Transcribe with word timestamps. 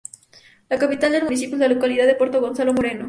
La 0.67 0.79
capital 0.79 1.11
del 1.11 1.25
municipio 1.25 1.53
es 1.53 1.59
la 1.59 1.67
localidad 1.67 2.07
de 2.07 2.15
Puerto 2.15 2.41
Gonzalo 2.41 2.73
Moreno. 2.73 2.99